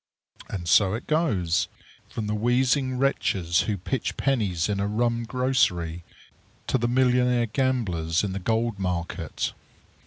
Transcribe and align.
And 0.49 0.67
so 0.67 0.95
it 0.95 1.05
goes, 1.05 1.67
from 2.09 2.25
the 2.25 2.33
wheezing 2.33 2.97
wretches 2.97 3.61
who 3.69 3.77
pitch 3.77 4.17
pennies 4.17 4.67
in 4.67 4.79
a 4.79 4.87
rum 4.87 5.25
grocery, 5.25 6.03
to 6.65 6.79
the 6.79 6.87
millionnaire 6.87 7.45
gamblers 7.45 8.23
in 8.23 8.33
the 8.33 8.39
gold 8.39 8.79
market. 8.79 9.53